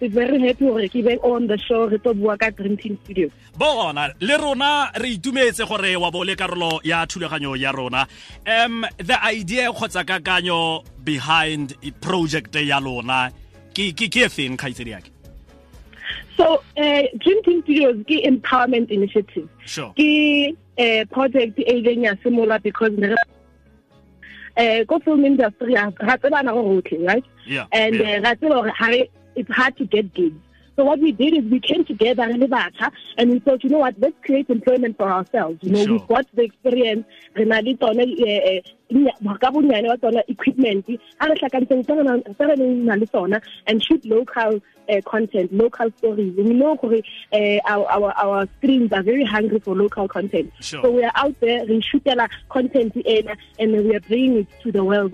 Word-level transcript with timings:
be 0.00 0.08
very 0.08 0.40
happy 0.40 0.66
gore 0.66 0.88
ke 0.88 1.02
be 1.04 1.18
on 1.22 1.46
the 1.46 1.58
show 1.58 1.86
re 1.86 1.98
tlo 1.98 2.14
bua 2.14 2.36
ka 2.36 2.50
dream 2.50 2.76
team 2.76 2.98
studio. 3.04 3.28
Bona 3.56 4.12
le 4.20 4.36
rona 4.38 4.90
re 4.96 5.16
itumetse 5.16 5.66
gore 5.68 5.96
wa 5.96 6.10
bo 6.10 6.22
le 6.22 6.36
karolo 6.36 6.80
ya 6.84 7.06
thulaganyo 7.06 7.58
ya 7.58 7.72
rona. 7.72 8.06
Um 8.46 8.86
the 8.98 9.18
idea 9.24 9.72
kgotsa 9.72 10.04
kakanyo 10.04 10.84
behind 11.04 11.74
project 12.00 12.54
ya 12.54 12.78
lona 12.78 13.30
ke 13.74 13.92
ke 13.92 14.08
ke 14.08 14.26
efeng 14.26 14.56
kgaitsedi 14.56 14.90
yake? 14.90 15.10
So 16.36 16.62
uh, 16.76 17.02
dream 17.18 17.42
team 17.42 17.62
studios 17.62 17.96
ke 18.06 18.22
empowerment 18.24 18.90
initiative. 18.90 19.48
Sure. 19.66 19.92
Ke 19.98 20.56
uh, 20.78 21.04
project 21.10 21.58
e 21.58 21.82
ileng 21.82 22.04
ya 22.04 22.14
simola 22.22 22.62
because 22.62 22.94
uh, 24.56 24.84
go 24.84 24.98
film 25.00 25.24
industry 25.24 25.74
ra 25.74 25.90
tsebana 25.90 26.52
go 26.54 26.62
rotlhe 26.62 27.06
right? 27.06 27.24
Yeah 27.46 27.66
and 27.72 28.00
uh, 28.00 28.20
ra 28.22 28.34
tseba 28.34 28.62
gore 28.62 29.08
it's 29.38 29.50
hard 29.62 29.74
to 29.80 29.84
get 29.96 30.12
gigs 30.14 30.42
so 30.78 30.84
what 30.84 31.00
we 31.04 31.10
did 31.20 31.34
is 31.36 31.44
we 31.52 31.58
came 31.68 31.84
together 31.84 32.24
le 32.40 32.46
batjha 32.50 32.88
and 33.18 33.30
we 33.32 33.38
thought 33.46 33.64
you 33.64 33.70
know 33.70 33.78
what 33.84 33.94
let's 34.04 34.14
create 34.26 34.48
employment 34.48 34.96
for 34.96 35.08
ourselves. 35.14 35.58
You 35.60 35.72
know 35.72 35.82
Sure. 35.84 35.92
we've 35.94 36.06
got 36.10 36.26
the 36.38 36.44
experience 36.48 37.04
re 37.38 37.44
na 37.52 37.56
le 37.68 37.72
tsone 37.80 38.04
eh, 38.26 38.36
eh, 38.50 38.60
nya- 38.98 39.40
ka 39.44 39.50
bonyane 39.56 39.88
wa 39.92 39.96
tsona 39.96 40.22
equipment. 40.34 40.86
Ha 41.20 41.26
re 41.30 41.34
tlhakantseng 41.40 41.82
se 41.88 41.96
re 41.98 42.04
na- 42.10 42.22
se 42.38 42.44
re 42.50 42.56
na 42.90 42.94
le 42.94 43.06
tsona 43.14 43.40
and 43.66 43.82
shoot 43.88 44.06
local 44.12 44.60
uh, 44.88 45.00
content 45.14 45.52
local 45.62 45.90
stories. 45.96 46.32
We 46.36 46.54
know 46.60 46.76
uh, 47.32 47.58
our, 47.66 47.84
our 47.96 48.12
our 48.26 48.48
screens 48.58 48.92
are 48.92 49.02
very 49.02 49.24
hungry 49.24 49.58
for 49.58 49.74
local 49.74 50.06
content. 50.06 50.52
Sure. 50.60 50.82
so 50.82 50.92
we 50.92 51.02
are 51.02 51.16
out 51.16 51.34
there 51.40 51.66
re 51.66 51.80
shootela 51.90 52.28
content 52.50 52.92
ena 53.04 53.36
and 53.58 53.72
we 53.88 53.96
are 53.96 54.04
bringing 54.12 54.38
it 54.42 54.46
to 54.62 54.70
the 54.70 54.84
world 54.84 55.12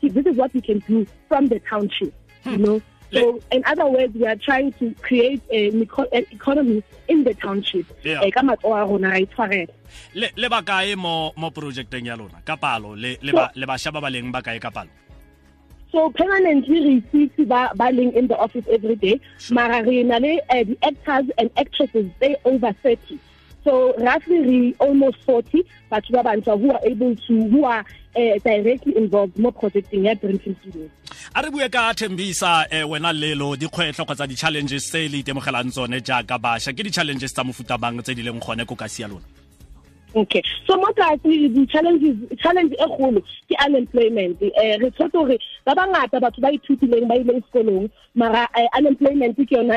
see 0.00 0.08
this 0.08 0.26
is 0.26 0.36
what 0.42 0.52
we 0.54 0.60
can 0.60 0.80
do 0.88 1.06
from 1.28 1.46
the 1.46 1.60
township 1.70 2.12
you 2.46 2.58
know 2.58 2.82
so 3.14 3.40
in 3.50 3.62
other 3.66 3.86
words 3.86 4.14
we 4.14 4.26
are 4.26 4.36
trying 4.36 4.72
to 4.80 4.94
create 5.02 5.42
an, 5.50 5.86
an 6.12 6.24
economy 6.30 6.82
in 7.08 7.24
the 7.24 7.34
township. 7.34 7.86
Eh, 8.04 8.30
ka 8.30 8.42
matsogo 8.42 8.74
a 8.74 8.84
rona 8.84 9.08
ra 9.14 9.18
itshwarela 9.22 9.72
le 10.14 10.28
le 10.36 10.48
bakae 10.48 10.96
mo 10.96 11.32
mo 11.36 11.50
projecteng 11.50 12.06
ya 12.06 12.16
lona? 12.16 12.42
Ka 12.44 12.56
palo 12.56 12.94
le 12.94 13.16
le 13.22 13.32
ba 13.32 13.50
bašwa 13.54 13.92
ba 13.92 14.00
ba 14.00 14.10
leng 14.10 14.32
ka 14.60 14.70
palo? 14.70 14.90
So 15.92 16.10
permanently 16.10 16.80
re 16.82 16.96
six 17.12 17.30
ba 17.46 17.70
ba 17.74 17.90
leng 17.90 18.14
in 18.14 18.26
the 18.26 18.36
office 18.36 18.66
every 18.70 18.96
day. 18.96 19.20
Mara 19.50 19.82
re 19.82 20.02
na 20.02 20.18
le 20.18 20.40
the 20.50 20.76
actors 20.82 21.30
and 21.38 21.50
actresses 21.56 22.10
they 22.20 22.36
over 22.44 22.72
30 22.82 23.18
so 23.64 23.94
roughly 23.98 24.40
re 24.48 24.74
almost 24.78 25.18
40 25.24 25.64
batho 25.90 26.12
ba 26.12 26.22
bantsha 26.22 26.58
who 26.60 26.70
are 26.70 26.80
able 26.84 27.14
to 27.16 27.34
who 27.48 27.64
are 27.64 27.84
uh, 28.16 28.38
directly 28.44 28.96
involved 28.96 29.38
mo 29.38 29.50
projecting 29.50 30.04
ya 30.04 30.14
Dreamfilm 30.14 30.56
Studios 30.60 30.90
a 31.34 31.42
re 31.42 31.50
bue 31.50 31.68
ka 31.68 31.92
thembisa 31.92 32.66
eh, 32.70 32.84
wena 32.84 33.12
lelo 33.12 33.56
dikgwetlho 33.56 34.04
kgotsa 34.04 34.28
di-challenges 34.28 34.90
tse 34.90 35.08
le 35.08 35.24
itemogelang 35.24 35.72
tsone 35.72 36.00
jaaka 36.00 36.38
bašwa 36.38 36.76
ke 36.76 36.84
di-challenges 36.90 37.32
tsa 37.32 37.44
mofuta 37.44 37.80
bang 37.80 38.02
tse 38.02 38.14
di 38.14 38.22
leng 38.22 38.38
gone 38.40 38.64
ko 38.66 38.76
kasi 38.76 39.02
ya 39.02 39.08
lona 39.08 39.26
Okay. 40.14 40.42
So 40.66 40.78
mo 40.78 40.86
tlase 40.94 41.26
di-challenges 41.26 42.38
challenge 42.38 42.70
e 42.78 42.86
kgolo 42.86 43.18
ke 43.50 43.54
unemployment. 43.66 44.38
um 44.38 44.78
re 44.78 44.90
tshwetse 44.94 45.10
gore 45.10 45.38
ba 45.66 45.74
bangata 45.74 46.22
batho 46.22 46.38
ba 46.38 46.54
ithutileng 46.54 47.08
ba 47.10 47.18
ileng 47.18 47.42
sekolong 47.50 47.90
mara 48.14 48.46
unemployment 48.78 49.34
ke 49.34 49.50
yona 49.50 49.74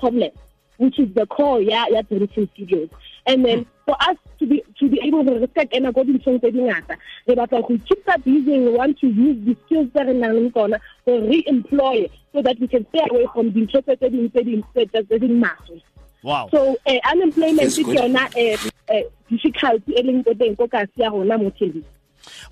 problem 0.00 0.32
which 0.78 0.98
is 0.98 1.12
the 1.14 1.26
core 1.26 1.60
ya 1.60 1.86
ya 1.90 2.02
Dreamfilm 2.02 2.50
Studios. 2.52 2.88
And 3.26 3.44
then 3.44 3.66
for 3.86 3.96
us 4.02 4.16
to 4.38 4.46
be 4.46 4.62
to 4.78 4.88
be 4.88 5.00
able 5.02 5.24
to 5.24 5.32
respect 5.38 5.74
and 5.74 5.86
according 5.86 6.18
to 6.18 6.38
tse 6.38 6.50
dingata 6.50 6.96
re 7.26 7.34
batla 7.34 7.66
go 7.66 7.78
keep 7.88 8.04
that 8.06 8.24
busy 8.24 8.58
we 8.58 8.70
want 8.70 8.98
to 8.98 9.08
use 9.08 9.38
the 9.44 9.56
skills 9.64 9.88
that 9.94 10.06
re 10.06 10.12
nang 10.12 10.32
le 10.32 10.50
tsona 10.50 10.78
to 11.06 11.20
re-employ 11.28 12.08
so 12.32 12.42
that 12.42 12.58
we 12.60 12.66
can 12.68 12.86
stay 12.88 13.04
away 13.10 13.26
from 13.32 13.52
the 13.52 13.60
interest 13.60 13.86
tse 13.86 14.08
ding 14.10 14.30
tse 14.30 14.44
ding 14.44 14.62
tse 14.74 15.18
ding 15.18 15.40
maswe. 15.40 15.82
wow. 16.22 16.48
So 16.50 16.76
uh, 16.86 17.00
unemployment 17.12 17.62
is 17.62 17.78
ke 17.78 17.96
yona 17.96 18.28
eh, 18.36 18.56
eh, 18.88 19.04
difficulty 19.30 19.92
e 19.96 20.02
leng 20.02 20.24
teng 20.24 20.56
ko 20.56 20.68
kasi 20.68 20.92
ya 20.96 21.10
rona 21.10 21.38
mo 21.38 21.50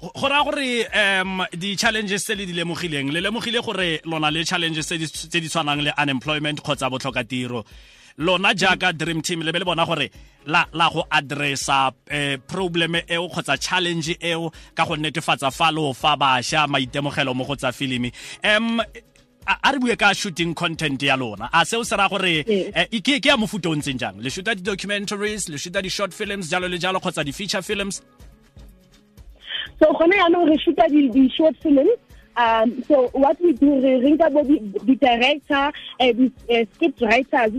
Go- 0.01 0.29
raya 0.29 0.45
gore 0.45 0.69
um 0.93 1.45
di-challenges 1.53 2.25
tse 2.25 2.35
le 2.35 2.45
di 2.47 2.53
lemogileng 2.53 3.11
le 3.13 3.21
lemogile 3.21 3.61
gore 3.65 4.01
lona 4.05 4.31
le 4.31 4.45
challenges 4.45 4.87
tse 4.87 4.99
di 4.99 5.07
tse 5.07 5.41
di 5.41 5.49
tshwanang 5.49 5.81
le 5.83 5.93
unemployment 5.97 6.61
kgotsa 6.61 6.91
botlhokatiro 6.91 7.65
lona 8.19 8.55
jaaka 8.55 8.93
dream 8.93 9.23
team 9.23 9.43
le 9.43 9.53
be 9.53 9.59
le 9.59 9.65
bona 9.65 9.85
gore 9.87 10.11
la 10.47 10.67
la 10.73 10.89
go 10.91 11.05
addressa 11.11 11.93
eh, 12.11 12.37
problem 12.37 12.97
eo 13.09 13.29
kgotsa 13.29 13.57
challenge 13.61 14.17
eo 14.21 14.51
ka 14.75 14.85
go 14.85 14.97
netefatsa 14.97 15.51
fa 15.53 15.71
lo 15.71 15.93
fa 15.93 16.17
bašwa 16.17 16.67
maitemogelo 16.69 17.35
mo 17.35 17.45
go 17.45 17.55
tsa 17.55 17.73
filimi. 17.73 18.13
Um 18.45 18.81
a 19.47 19.73
re 19.73 19.79
bue 19.79 19.97
ka 19.97 20.13
shooting 20.13 20.55
content 20.55 21.03
ya 21.03 21.17
lona. 21.17 21.49
A 21.53 21.65
seo 21.65 21.85
se 21.85 21.97
raya 21.97 22.09
gore 22.11 22.45
Yes. 22.47 22.73
eh, 22.75 23.01
ke 23.01 23.25
ya 23.25 23.37
mofuta 23.37 23.71
o 23.71 23.75
ntseng 23.75 23.99
jang? 23.99 24.21
Le 24.21 24.31
shoota 24.31 24.55
di-documentaries 24.55 25.49
le 25.49 25.57
shoota 25.57 25.83
di-short 25.83 26.13
films 26.13 26.51
jalo 26.51 26.69
le 26.69 26.79
jalo 26.79 27.01
kgotsa 27.01 27.25
di-feature 27.25 27.63
films? 27.63 28.03
So 29.81 29.93
gone 29.99 30.13
yaanong 30.13 30.47
re 30.49 30.59
shoota 30.59 30.89
di 30.89 31.09
di 31.09 31.29
short 31.37 31.57
films 31.63 31.99
um 32.37 32.83
so 32.89 33.09
what 33.13 33.41
we 33.43 33.53
do 33.53 33.81
re 33.81 34.01
re 34.01 34.11
nka 34.17 34.29
the, 34.33 34.59
di 34.85 34.95
director 34.97 35.73
eh, 36.01 36.13
di 36.13 36.33
eh, 36.49 36.65
script 36.75 37.01
writers 37.03 37.53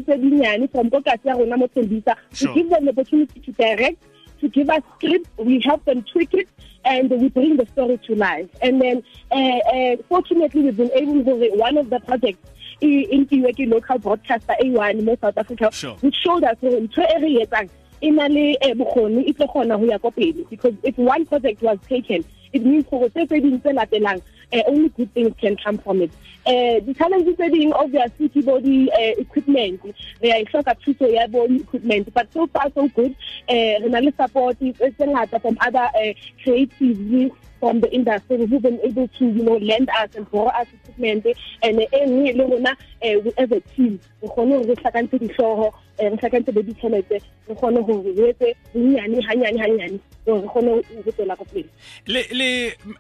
from 0.72 0.90
ko 0.90 1.02
kasi 1.02 1.28
ya 1.30 1.34
rona 1.38 1.58
mo 1.58 1.68
Tembisa 1.68 2.16
Sure. 2.34 2.54
we 2.54 2.62
give 2.64 2.70
them 2.70 2.86
the 2.86 2.92
opportunity 2.92 3.40
to 3.40 3.52
direct 3.52 4.02
to 4.42 4.50
give 4.50 4.70
us 4.70 4.82
script 4.98 5.30
we 5.38 5.60
help 5.64 5.84
them 5.86 6.02
tweak 6.04 6.34
it 6.34 6.48
and 6.86 7.10
we 7.12 7.30
bring 7.30 7.56
the 7.58 7.66
story 7.68 7.98
to 8.08 8.16
life 8.16 8.50
and 8.62 8.82
then 8.82 9.04
uh, 9.32 9.60
uh, 9.74 9.96
fortunately 10.10 10.62
we've 10.64 10.78
been 10.78 10.92
able 10.96 11.24
to 11.24 11.50
one 11.56 11.78
of 11.78 11.90
the 11.90 12.00
projects 12.02 12.42
i- 12.82 13.08
inkiwe 13.14 13.54
ke 13.54 13.70
local 13.70 13.98
broadcaster 14.00 14.56
A1 14.60 15.04
mo 15.06 15.16
South 15.22 15.38
Africa 15.38 15.70
Sure. 15.72 15.96
which 16.02 16.16
showed 16.16 16.44
us 16.44 16.58
ntho 16.60 17.04
e 17.06 17.18
re 17.22 17.32
etsang 17.46 17.70
e 18.02 18.10
na 18.12 18.26
le 18.28 18.58
eh, 18.60 18.74
bokgoni 18.74 19.24
e 19.30 19.34
tlo 19.38 19.48
kgona 19.48 19.78
ho 19.80 19.86
ya 19.86 19.98
ko 20.00 20.12
pele 20.12 20.44
because 20.50 20.74
if 20.84 20.98
one 20.98 21.24
project 21.26 21.62
was 21.62 21.78
taken 21.88 22.26
it 22.52 22.66
means 22.66 22.86
gore 22.92 23.08
tse 23.10 23.26
tse 23.30 23.40
ding 23.40 23.60
tse 23.62 23.72
latelang 23.80 24.20
eh, 24.54 24.64
only 24.68 24.90
good 24.90 25.14
things 25.14 25.34
can 25.42 25.58
come 25.58 25.78
from 25.78 26.02
it. 26.02 26.12
Eh 26.46 26.80
the 26.80 26.94
challenges 26.94 27.40
are 27.40 27.50
being 27.50 27.74
obviously 27.74 28.30
ke 28.30 28.46
bo 28.46 28.58
eh, 28.58 29.14
equipment. 29.18 29.82
Re 30.22 30.32
a 30.32 30.38
e 30.42 30.46
hloka 30.46 30.76
thuso 30.84 31.12
ya 31.12 31.28
bo 31.28 31.46
equipment 31.46 32.14
but 32.14 32.32
so 32.34 32.48
far 32.48 32.70
so 32.74 32.88
good. 32.90 33.16
Re 33.50 33.80
na 33.90 34.00
le 34.00 34.12
support 34.20 34.58
tse 34.60 35.42
from 35.42 35.58
other 35.62 35.90
eh, 35.96 36.14
creatives 36.44 37.32
from 37.64 37.80
the 37.80 37.90
industry 37.94 38.46
who've 38.46 38.62
been 38.62 38.80
able 38.84 39.08
to 39.08 39.26
you 39.26 39.44
know 39.44 39.56
lend 39.58 39.90
us 40.02 40.10
and 40.16 40.30
borrow 40.32 40.50
us 40.62 40.68
equipment. 40.74 41.26
And 41.64 41.80
e 41.82 41.88
nngwe 42.08 42.36
le 42.38 42.44
rona 42.52 42.76
we- 43.02 43.34
as 43.38 43.52
a 43.52 43.60
team 43.76 44.00
re 44.22 44.28
kgone 44.28 44.52
hore 44.58 44.68
re 44.68 44.76
tlhakantse 44.76 45.20
dihlooho 45.24 45.68
eh, 46.00 46.10
re 46.12 46.18
tlhakantse 46.18 46.52
bo 46.56 46.62
ditšhelete 46.62 47.18
re 47.48 47.56
kgone 47.56 47.80
hore 47.88 48.12
re 48.20 48.30
etse 48.34 48.50
bonnyane 48.74 49.22
hanyane 49.28 49.60
hanyane 49.64 50.00
gore 50.26 50.42
re 50.42 50.48
kgone 50.52 50.70
ho 51.06 51.12
tswela 51.12 51.38
ko 51.40 51.46
pele. 51.54 51.70
Le 52.08 52.22
le 52.40 52.50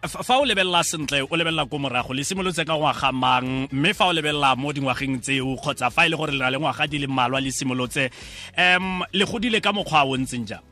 fa 0.07 0.39
o 0.39 0.45
lebelela 0.45 0.83
sentle 0.83 1.21
o 1.27 1.35
lebelela 1.43 1.65
ko 1.69 1.77
morago. 1.77 2.13
Le 2.13 2.23
simolotse 2.23 2.65
ka 2.65 2.75
ngwaga 2.77 3.11
mang 3.11 3.67
mme 3.71 3.93
fa 3.93 4.07
o 4.07 4.13
lebelela 4.13 4.55
mo 4.55 4.71
dingwageng 4.71 5.19
tseo 5.19 5.55
kgotsa 5.55 5.91
fa 5.91 6.05
e 6.05 6.09
le 6.09 6.17
gore 6.17 6.31
le 6.31 6.39
na 6.39 6.49
le 6.49 6.57
ngwaga 6.57 6.87
di 6.87 6.97
le 6.97 7.07
mmalwa 7.07 7.41
le 7.41 7.51
simolotse 7.51 8.09
um 8.57 9.03
le 9.13 9.25
godile 9.25 9.61
ka 9.61 9.71
mokgwa 9.73 10.05
o 10.05 10.13
o 10.13 10.17
ntseng 10.17 10.47
jang? 10.47 10.63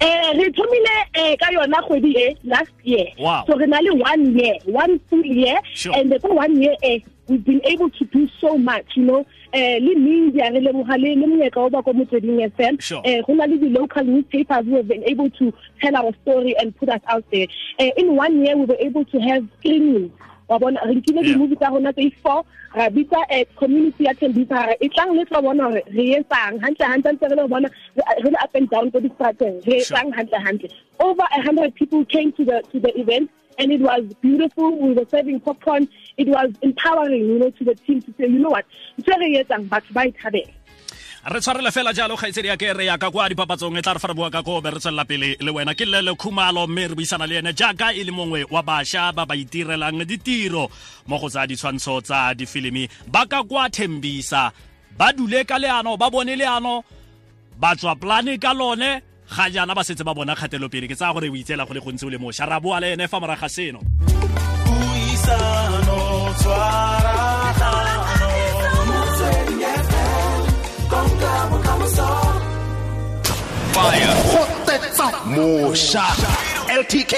Eh 0.00 0.32
re 0.36 0.50
thomile 0.52 0.94
eh 1.14 1.36
ka 1.38 1.50
yona 1.52 1.80
kgwedi 1.82 2.12
e 2.12 2.36
last 2.44 2.72
year. 2.84 3.06
So 3.46 3.56
re 3.56 3.66
na 3.66 3.80
le 3.80 3.90
one 3.94 4.38
year 4.38 4.56
one 4.66 5.00
full 5.08 5.24
year 5.24 5.58
and 5.94 6.12
for 6.20 6.34
one 6.34 6.60
year 6.60 6.76
eh 6.82 6.98
we've 7.28 7.44
been 7.44 7.60
able 7.64 7.90
to 7.90 8.04
do 8.06 8.28
so 8.40 8.56
much 8.58 8.86
you 8.96 9.04
know. 9.04 9.26
Eh 9.52 9.78
le 9.80 9.94
media 9.94 10.50
re 10.50 10.60
lemoga 10.60 10.96
le 10.98 11.14
le 11.14 11.26
monyetla 11.26 11.62
o 11.66 11.70
ba 11.70 11.82
ko 11.82 11.92
motsweding 11.92 12.40
FM 12.56 12.80
Sure. 12.80 13.00
eh 13.04 13.22
go 13.26 13.34
na 13.34 13.44
le 13.46 13.56
di 13.58 13.68
local 13.68 14.02
newspapers 14.04 14.64
who 14.66 14.76
have 14.76 14.88
been 14.88 15.04
able 15.04 15.30
to 15.30 15.52
tell 15.80 15.94
our 15.96 16.12
story 16.22 16.56
and 16.58 16.76
put 16.76 16.88
us 16.88 17.00
out 17.08 17.24
there. 17.30 17.46
Eh 17.78 17.90
in 17.96 18.16
one 18.16 18.44
year 18.44 18.56
we 18.56 18.64
were 18.66 18.76
able 18.80 19.04
to 19.06 19.18
have 19.20 19.46
screenings 19.58 20.10
wa 20.48 20.58
bona 20.58 20.80
re 20.84 20.94
nkile 20.94 21.22
di-movie 21.22 21.56
tsa 21.56 21.70
rona 21.70 21.92
tse 21.92 22.10
four 22.22 22.44
ra 22.74 22.88
bitsa 22.90 23.20
eh, 23.28 23.44
community 23.56 24.04
ya 24.04 24.14
tembisa 24.14 24.66
ra 24.66 24.74
e 24.80 24.88
tlang 24.88 25.12
le 25.16 25.24
tla 25.24 25.42
bona 25.42 25.68
gore 25.70 25.82
re 25.96 26.04
etsang 26.18 26.58
hantle 26.60 26.86
hantle 26.86 27.12
ntse 27.12 27.28
re 27.30 27.36
le 27.36 27.48
bona 27.48 27.68
re 27.96 28.30
le 28.30 28.38
up 28.44 28.54
and 28.54 28.68
down 28.70 28.90
ko 28.90 29.00
di-strateng 29.00 29.62
re 29.66 29.80
etsang 29.80 30.12
hantle 30.12 30.38
hantle. 30.38 30.68
Over 31.00 31.26
a 31.38 31.42
hundred 31.42 31.74
people 31.74 32.04
came 32.04 32.32
to 32.32 32.44
the 32.44 32.62
to 32.72 32.80
the 32.80 32.92
event 33.00 33.30
and 33.58 33.72
it 33.72 33.80
was 33.80 34.02
beautiful 34.20 34.76
we 34.76 34.92
were 34.92 35.06
serving 35.10 35.40
popcorn 35.40 35.88
it 36.16 36.28
was 36.28 36.50
empowering 36.62 37.24
you 37.24 37.38
know 37.38 37.50
to 37.50 37.64
the 37.64 37.74
team 37.86 38.02
to 38.02 38.12
say 38.18 38.26
you 38.26 38.38
know 38.38 38.50
what? 38.50 38.66
Ntse 38.98 39.18
re 39.18 39.44
etsang 39.44 39.68
re 41.26 41.40
tshwarele 41.40 41.70
fela 41.70 41.92
jalo 41.92 42.16
kgaitsedi 42.16 42.48
ya 42.48 42.56
ke 42.56 42.72
re 42.72 42.84
yaka 42.84 43.10
kwa 43.10 43.28
dipapatsong 43.28 43.78
e 43.78 43.82
tla 43.82 43.94
re 43.94 43.98
fa 43.98 44.08
re 44.08 44.14
bua 44.14 44.30
ka 44.30 44.42
ko 44.42 44.60
be 44.60 44.70
re 44.70 44.78
tswelela 44.78 45.04
pele 45.08 45.36
le 45.40 45.50
wena. 45.50 45.74
Ke 45.74 45.86
lele 45.88 46.12
khumalo 46.14 46.66
mme 46.68 46.88
re 46.88 46.94
buisana 46.94 47.26
le 47.26 47.38
ene 47.40 47.52
jaaka 47.56 47.94
e 47.94 48.04
le 48.04 48.12
mongwe 48.12 48.44
wa 48.50 48.62
bašwa 48.62 49.12
ba 49.14 49.24
ba 49.24 49.34
itirelang 49.34 50.04
ditiro 50.04 50.68
mo 51.06 51.18
go 51.18 51.28
tsa 51.28 51.46
ditshwantsho 51.46 52.00
tsa 52.04 52.34
difilimi. 52.34 52.88
Ba 53.08 53.24
ka 53.26 53.42
kwa 53.42 53.70
thembisa 53.70 54.52
ba 54.98 55.12
dule 55.12 55.44
ka 55.44 55.58
leano 55.58 55.96
ba 55.96 56.10
bone 56.10 56.36
leano 56.36 56.84
ba 57.56 57.74
tswa 57.74 57.96
plane 57.96 58.36
ka 58.36 58.52
lone 58.52 59.00
ga 59.24 59.48
jaana 59.48 59.74
ba 59.74 59.80
setse 59.84 60.04
ba 60.04 60.12
bona 60.12 60.36
kgatelopele. 60.36 60.88
Ke 60.88 60.94
tsaya 60.94 61.14
gore 61.14 61.32
o 61.32 61.36
itseela 61.36 61.64
go 61.64 61.72
le 61.72 61.80
gontsi 61.80 62.04
o 62.04 62.10
le 62.12 62.18
mošwa. 62.18 62.46
Ra 62.46 62.60
boa 62.60 62.80
le 62.80 62.92
ene 62.92 63.08
fa 63.08 63.16
moraga 63.16 63.48
seno. 63.48 63.80
Puisano 64.68 66.34
mosha 75.26 76.04
ltk 76.80 77.14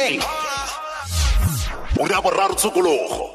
ura 2.00 2.20
boraro 2.22 2.54
tsokologo. 2.54 3.30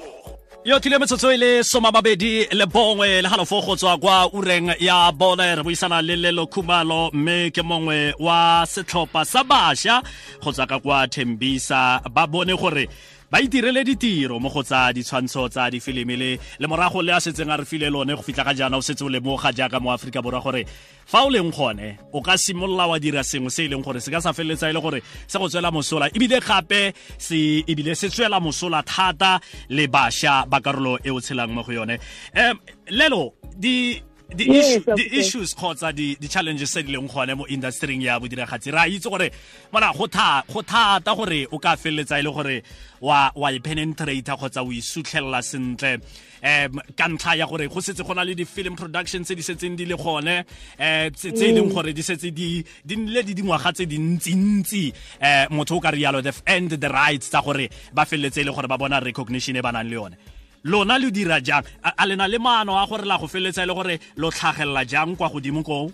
Yo 0.63 0.79
tlile 0.79 0.99
metsotso 0.99 1.31
e 1.31 1.37
le 1.37 1.63
soma 1.63 1.91
babedi 1.91 2.45
le 2.51 2.65
bongwe 2.65 3.21
le 3.21 3.29
halofo 3.29 3.61
go 3.61 3.75
tswa 3.75 3.97
kwa 3.97 4.29
ureng 4.33 4.75
ya 4.79 5.11
bone. 5.11 5.55
Re 5.55 5.63
buisana 5.63 6.01
le 6.01 6.15
lelo 6.15 6.45
khumalo 6.47 7.09
mme 7.13 7.51
ke 7.51 7.61
mongwe 7.61 8.13
wa 8.19 8.65
setlhopha 8.65 9.25
sa 9.25 9.43
bašwa 9.43 10.03
go 10.43 10.51
tswa 10.51 10.67
ka 10.67 10.79
kwa 10.79 11.07
thembisa. 11.07 12.01
Ba 12.11 12.27
bone 12.27 12.53
gore 12.57 12.87
ba 13.31 13.39
itirele 13.39 13.83
ditiro 13.87 14.39
mo 14.39 14.49
go 14.49 14.61
tsa 14.61 14.91
ditshwantsho 14.91 15.47
tsa 15.47 15.71
difilimi 15.71 16.15
le 16.17 16.39
le 16.59 16.67
morago 16.67 17.01
le 17.01 17.13
a 17.15 17.19
setseng 17.23 17.47
a 17.47 17.55
re 17.57 17.65
file 17.65 17.87
lone 17.89 18.11
go 18.11 18.21
fitla 18.21 18.43
ga 18.43 18.53
jaana 18.53 18.77
o 18.77 18.81
setse 18.81 19.03
o 19.03 19.09
lemoga 19.09 19.55
jaaka 19.55 19.79
mo 19.79 19.91
aforika 19.91 20.21
borwa 20.21 20.43
gore 20.43 20.65
fa 21.05 21.23
o 21.23 21.29
leng 21.29 21.51
gone 21.51 21.97
o 22.11 22.21
ka 22.21 22.35
simolola 22.35 22.87
wa 22.91 22.99
dira 22.99 23.23
sengwe 23.23 23.49
se 23.49 23.65
e 23.65 23.67
leng 23.71 23.83
gore 23.83 24.01
se 24.03 24.11
ka 24.11 24.19
sa 24.19 24.33
feleletsa 24.33 24.67
e 24.67 24.73
le 24.73 24.81
gore 24.81 24.99
se 25.27 25.39
go 25.39 25.47
tswela 25.47 25.71
mosola. 25.71 26.11
Ebile 26.11 26.39
gape 26.43 26.93
se 27.17 27.63
ebile 27.67 27.95
se 27.95 28.09
tswela 28.09 28.39
mosola 28.39 28.83
thata 28.83 29.39
le 29.69 29.87
bašwa 29.87 30.45
ba 30.51 30.59
karolo 30.59 30.99
e 30.99 31.09
o 31.09 31.19
tshelang 31.21 31.55
mo 31.55 31.63
go 31.63 31.71
yone. 31.71 31.99
Um 32.35 32.59
lelo 32.91 33.33
di 33.55 34.10
di 34.35 34.45
Yes, 34.47 34.65
issue- 34.77 34.83
course. 34.83 35.05
issues 35.11 35.53
kgotsa 35.55 35.91
di 35.93 36.15
di 36.19 36.27
challenges 36.27 36.69
tse 36.71 36.83
di 36.83 36.91
leng 36.95 37.07
gone 37.11 37.33
mo 37.35 37.45
industryng 37.47 38.01
ya 38.01 38.19
bodiragatsi 38.19 38.71
ra 38.71 38.87
itse 38.87 39.09
gore 39.09 39.31
mona 39.71 39.91
go 39.93 40.07
tha- 40.07 40.43
go 40.47 40.61
thata 40.61 41.13
gore 41.15 41.47
o 41.51 41.59
ka 41.59 41.75
feleletsa 41.75 42.19
e 42.19 42.23
le 42.23 42.31
gore 42.31 42.63
wa 43.01 43.31
wa 43.35 43.49
penetrata 43.59 44.37
kgotsa 44.37 44.63
o 44.63 44.71
isutlhelela 44.71 45.41
sentle. 45.43 45.99
Um 46.43 46.81
ka 46.97 47.05
ntlha 47.07 47.35
ya 47.37 47.45
gore 47.45 47.67
go 47.67 47.79
setse 47.81 48.01
go 48.03 48.13
na 48.13 48.23
le 48.23 48.33
di-film 48.33 48.75
production 48.75 49.23
tse 49.23 49.35
di 49.35 49.41
setseng 49.43 49.75
di 49.75 49.85
le 49.85 49.95
gone 49.95 50.45
um 50.79 51.09
tse 51.11 51.27
e 51.35 51.51
leng 51.51 51.69
gore 51.73 51.93
di 51.93 52.01
setse 52.01 52.31
di 52.31 52.63
nnile 52.87 53.23
di 53.23 53.33
dingwaga 53.33 53.71
tse 53.73 53.85
dintsintsi 53.85 54.93
um 55.21 55.57
motho 55.57 55.75
o 55.75 55.79
ka 55.79 55.91
rialo 55.91 56.21
the 56.23 56.33
and 56.47 56.69
the 56.71 56.89
rights 56.89 57.29
tsa 57.29 57.41
gore 57.41 57.69
ba 57.93 58.05
feleletse 58.05 58.41
e 58.41 58.43
le 58.43 58.51
gore 58.51 58.67
ba 58.67 58.77
bona 58.77 58.99
recognition 58.99 59.55
e 59.57 59.61
ba 59.61 59.71
nang 59.71 59.85
le 59.87 59.93
yone 59.93 60.17
lona 60.63 60.99
le 60.99 61.11
dira 61.11 61.39
jang 61.41 61.63
a 61.83 62.05
lena 62.05 62.27
le 62.27 62.37
maano 62.37 62.77
a 62.77 62.85
gore 62.87 63.05
la 63.05 63.17
go 63.17 63.27
feleletsa 63.27 63.63
e 63.63 63.67
le 63.67 63.73
gore 63.73 63.99
lo 64.17 64.29
tlhagelela 64.29 64.85
jang 64.85 65.15
kwa 65.15 65.29
godimo 65.29 65.63
koo 65.63 65.91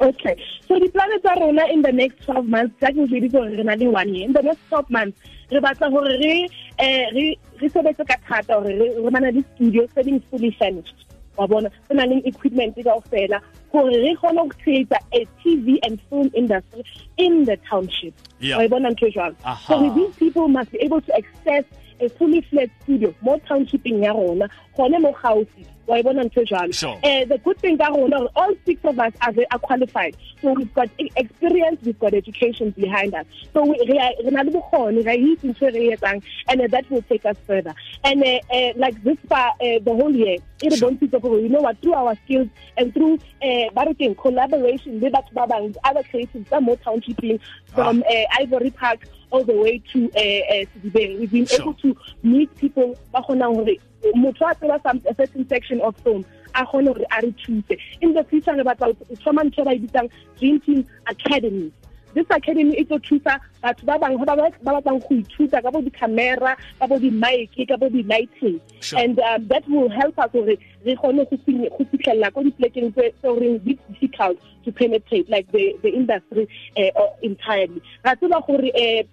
Okay. 0.00 0.34
So 0.66 0.78
the 0.78 0.88
planets 0.88 1.26
are 1.26 1.38
rona 1.38 1.66
in 1.66 1.82
the 1.82 1.92
next 1.92 2.24
12 2.24 2.46
months. 2.46 2.74
That 2.80 2.94
will 2.94 3.06
be 3.06 3.28
for 3.28 3.42
re 3.42 3.62
na 3.62 3.74
le 3.74 3.90
one 3.90 4.14
year. 4.14 4.24
In 4.24 4.32
the 4.32 4.42
next 4.42 4.66
12 4.70 4.90
months, 4.90 5.20
re 5.50 5.60
batla 5.60 5.90
hore 5.90 6.16
re 6.16 6.48
eh 6.78 7.04
re 7.12 7.38
re 7.60 7.68
sebetse 7.68 8.08
ka 8.08 8.16
thata 8.26 8.54
hore 8.54 8.72
re 8.80 9.10
bana 9.10 9.30
le 9.30 9.44
studio 9.54 9.86
setting 9.94 10.20
fully 10.30 10.56
furnished. 10.58 11.04
Wa 11.36 11.46
bona, 11.46 11.70
re 11.90 11.96
na 11.96 12.04
le 12.04 12.22
equipment 12.24 12.74
ka 12.76 12.96
ofela 12.96 13.42
hore 13.72 13.90
re 13.90 14.16
kgone 14.16 14.38
ho 14.38 14.48
create 14.62 14.90
a 15.12 15.26
TV 15.44 15.78
and 15.82 16.00
film 16.08 16.30
industry 16.34 16.82
in 17.18 17.44
the 17.44 17.58
township. 17.68 18.14
Wa 18.40 18.66
bona 18.68 18.92
ntho. 18.92 19.36
Aha. 19.44 19.64
So 19.68 19.94
these 19.94 20.16
people 20.16 20.48
must 20.48 20.72
be 20.72 20.78
able 20.78 21.02
to 21.02 21.14
access 21.14 21.64
a 22.00 22.08
fully 22.08 22.40
fledged 22.40 22.72
studio 22.82 23.14
mo 23.22 23.38
townshiping 23.38 24.02
ya 24.02 24.12
rona, 24.12 24.48
gone 24.76 24.98
mo 24.98 25.12
gaufi. 25.12 25.66
Wa 25.90 26.02
bona 26.02 26.22
ntho 26.24 26.42
e 26.42 26.46
jwalo. 26.46 26.72
Sure. 26.72 26.96
Uh, 27.02 27.24
the 27.26 27.38
good 27.44 27.58
thing 27.58 27.76
that 27.78 27.90
we 27.92 28.12
all 28.36 28.54
six 28.64 28.78
of 28.84 28.98
us 28.98 29.12
are, 29.22 29.34
are 29.50 29.58
qualified. 29.58 30.14
So 30.40 30.52
we've 30.52 30.72
got 30.72 30.88
e- 30.98 31.10
experience, 31.16 31.80
we've 31.84 31.98
got 31.98 32.14
education 32.14 32.70
behind 32.70 33.12
us. 33.14 33.26
So 33.52 33.64
we 33.64 33.76
re 33.88 33.98
re 34.24 34.30
na 34.30 34.42
le 34.42 34.52
bokgoni, 34.52 35.04
re 35.04 35.14
a 35.14 35.18
itse 35.18 35.44
ntho 35.50 35.66
e 35.68 35.72
re 35.76 35.88
e 35.90 35.96
etsang, 35.96 36.22
and 36.48 36.60
uh, 36.60 36.66
that 36.70 36.88
will 36.90 37.02
take 37.02 37.24
us 37.26 37.36
further. 37.46 37.74
And 38.04 38.22
uh, 38.22 38.38
uh, 38.54 38.72
like 38.76 39.02
this 39.02 39.18
far, 39.28 39.48
uh, 39.60 39.78
the 39.82 39.92
whole 39.92 40.14
year, 40.14 40.36
it 40.62 40.72
Sure. 40.78 40.90
bontshitse 40.90 41.20
gore, 41.20 41.40
you 41.40 41.48
know 41.48 41.60
what, 41.60 41.76
through 41.82 41.94
our 41.94 42.14
skills 42.24 42.48
and 42.76 42.94
through 42.94 43.14
uh, 43.42 43.70
ba 43.74 43.84
re 43.86 43.94
keng, 43.94 44.14
collaboration 44.14 45.00
le 45.00 45.10
batho 45.10 45.32
ba 45.34 45.46
bang, 45.48 45.74
other 45.84 46.02
creatives 46.04 46.46
tsa 46.46 46.60
mo 46.60 46.76
townshiping 46.76 47.40
from 47.74 48.04
uh, 48.08 48.24
Ivory 48.38 48.70
Park 48.70 49.08
all 49.32 49.44
the 49.44 49.54
way 49.54 49.78
to 49.92 50.10
uh, 50.16 50.54
uh, 50.54 50.64
We've 50.94 51.30
been 51.30 51.46
Sure. 51.46 51.60
able 51.62 51.74
to 51.74 51.96
meet 52.22 52.54
people 52.56 52.94
ba 53.12 53.22
kgonang 53.22 53.54
hore 53.54 53.76
motho 54.16 54.44
a 54.50 54.54
tseba 54.54 54.82
some 54.82 55.00
a 55.08 55.14
certain 55.14 55.46
section 55.48 55.79
of 55.82 55.96
film 55.98 56.24
a 56.54 56.64
hore 56.64 56.82
a 56.82 57.22
re 57.22 57.34
thuse. 57.44 57.78
In 58.00 58.14
the 58.14 58.24
future 58.24 58.54
re 58.54 58.64
batla 58.64 58.96
ho 58.96 59.14
thoma 59.24 59.42
ntho 59.44 59.64
ba 59.64 59.72
e 59.72 59.78
bitsang 59.78 60.10
dream 60.38 60.60
team 60.60 60.86
academy. 61.06 61.72
This 62.12 62.26
academy 62.30 62.76
e 62.76 62.84
tlo 62.84 62.98
thusa 62.98 63.38
batho 63.62 63.84
ba 63.84 63.98
bang 63.98 64.16
ba 64.18 64.36
ba 64.36 64.50
ba 64.62 64.80
batlang 64.80 65.00
go 65.00 65.14
ithuta 65.14 65.62
ka 65.62 65.70
bo 65.70 65.80
di-camera 65.80 66.56
ka 66.78 66.86
bo 66.86 66.98
di-mic 66.98 67.54
ka 67.68 67.76
bo 67.76 67.88
di-lighting. 67.88 68.60
And 68.96 69.18
um, 69.20 69.46
that 69.48 69.68
will 69.68 69.88
help 69.88 70.18
us 70.18 70.30
hore 70.32 70.56
re 70.84 70.96
kgone 70.96 71.28
go 71.30 71.84
fitlhelela 71.84 72.32
ko 72.32 72.42
diplekeng 72.42 72.92
tse 72.94 73.12
goreng 73.22 73.58
di 73.64 73.78
difficult 73.88 74.38
to 74.64 74.72
penetrate 74.72 75.28
like 75.28 75.50
the 75.52 75.76
the 75.82 75.88
industry 75.88 76.48
uh, 76.76 77.06
entirely. 77.22 77.82
Ra 78.04 78.14
tseba 78.14 78.40
gore 78.46 78.70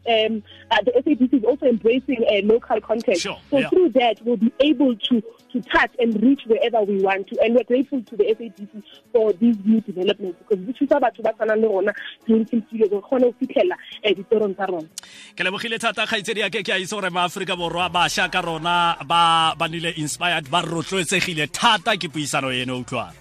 um, 0.07 0.43
the 0.85 0.91
SABC 1.03 1.33
is 1.33 1.43
also 1.43 1.65
embracing 1.65 2.23
uh, 2.29 2.45
local 2.45 2.79
content. 2.81 3.17
Sure, 3.17 3.37
so 3.49 3.59
yeah. 3.59 3.69
through 3.69 3.89
that 3.89 4.19
we'll 4.23 4.37
be 4.37 4.51
able 4.59 4.95
to 4.95 5.21
to 5.51 5.61
touch 5.61 5.91
and 5.99 6.21
reach 6.21 6.41
wherever 6.45 6.81
we 6.83 7.01
want 7.01 7.27
to 7.27 7.39
and 7.41 7.55
we're 7.55 7.63
grateful 7.63 8.01
to 8.03 8.17
the 8.17 8.23
SABC 8.23 8.83
for 9.13 9.33
these 9.33 9.55
new 9.63 9.81
developments 9.81 10.37
because 10.39 10.65
di 10.65 10.73
thusa 10.73 10.99
batho 10.99 11.23
ba 11.23 11.33
tshwanang 11.33 11.61
le 11.61 11.67
rona 11.67 11.93
Dream 12.25 12.45
Team 12.45 12.63
Studios. 12.67 12.89
Go 12.89 13.01
kgone 13.01 13.31
go 13.31 13.35
fitlhela 13.39 13.75
um 14.05 14.13
ditorong 14.13 14.55
tsa 14.55 14.65
rona. 14.67 14.87
Ke 15.35 15.43
lebogile 15.43 15.79
thata 15.79 16.05
kgaitsedi 16.05 16.39
ya 16.43 16.49
ke 16.49 16.63
ke 16.63 16.71
a 16.75 16.79
itse 16.79 16.91
gore 16.95 17.09
maaforika 17.09 17.55
borwa 17.55 17.89
bašwa 17.89 18.31
ka 18.31 18.41
rona 18.41 18.97
ba 19.07 19.55
ba 19.57 19.67
nile 19.67 19.93
inspired 19.97 20.49
ba 20.51 20.61
rotloetsegile 20.61 21.47
thata 21.57 21.97
ke 21.97 22.07
puisano 22.09 22.51
eno 22.53 22.79
utlwana 22.83 23.13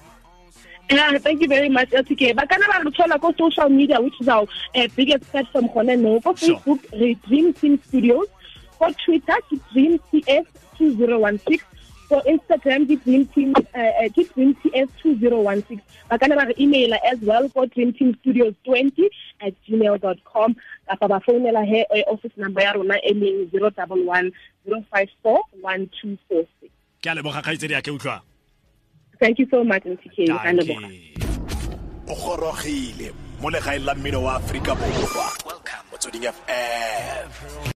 Yeah, 0.89 1.19
thank 1.19 1.41
you 1.43 1.49
very 1.49 1.69
much, 1.69 1.91
LTK. 1.91 2.37
Kana 2.49 2.67
ba 2.71 2.79
re 2.85 2.91
thola 2.95 3.19
ko 3.21 3.33
social 3.37 3.69
media, 3.69 4.01
which 4.01 4.21
is 4.21 4.29
our 4.29 4.47
uh, 4.77 4.87
biggest 4.95 5.25
platform 5.33 5.67
gone 5.75 5.91
no. 6.01 6.21
Ko 6.21 6.35
Sure. 6.37 6.55
Facebook, 6.55 6.79
re 6.93 7.15
Dream 7.27 7.53
Team 7.55 7.75
Studios. 7.89 8.29
Ko 8.79 8.93
Twitter, 9.05 9.35
Dream 9.73 9.99
TS 10.13 10.47
2016. 10.79 11.59
For 12.07 12.23
Instagram, 12.23 12.87
ke 12.87 13.03
Dream 13.03 13.27
Team, 13.35 13.51
uh, 13.59 14.07
ke 14.15 14.23
Dream 14.31 14.55
TS 14.63 14.87
2016. 15.03 15.83
Ba 16.09 16.19
kana 16.23 16.39
ba 16.39 16.55
email 16.55 16.95
as 17.03 17.19
well 17.19 17.51
ko 17.51 17.67
Dream 17.67 17.91
Team 17.93 18.15
Studios 18.23 18.55
20 18.63 19.11
at 19.43 19.59
gmail.com. 19.67 20.55
Kapa 20.87 21.09
ba 21.09 21.19
founela 21.27 21.67
he 21.67 21.83
office 22.07 22.37
number 22.37 22.63
ya 22.63 22.79
rona 22.79 22.95
e 23.03 23.11
leng 23.11 23.51
011 23.51 24.31
054 24.71 25.43
1246. 25.67 26.71
Ke 27.03 27.11
a 27.11 27.15
leboga 27.15 27.43
kgaitsedi 27.43 27.75
ya 27.75 27.83
ke 27.83 27.91
utlwang 27.91 28.23
Thank 29.19 29.39
you 29.39 29.47
so 29.51 29.65
much, 29.65 29.83
leboga. 30.53 30.89
O 32.09 32.15
gorogile 32.15 33.13
mo 33.41 33.51
legaeng 33.51 33.85
la 33.85 33.95
mmino 33.95 34.23
wa 34.23 34.37
aforika 34.37 34.75
borwa. 34.75 35.27
Motsweding 35.91 36.29
fm 36.29 37.73